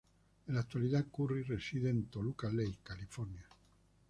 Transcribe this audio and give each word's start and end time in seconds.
En 0.47 0.55
la 0.55 0.61
actualidad 0.61 1.05
Curry 1.15 1.43
reside 1.43 1.91
en 1.91 2.05
Toluca 2.07 2.49
Lake, 2.51 2.79
California. 2.81 3.45